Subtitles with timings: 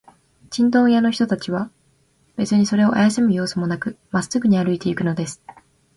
[0.49, 1.69] チンドン屋の人たちは、
[2.35, 5.43] べつにそれをあやしむようすもなく、まっすぐに歩いていくのです。